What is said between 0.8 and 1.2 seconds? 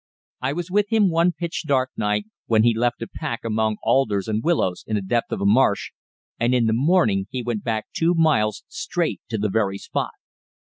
him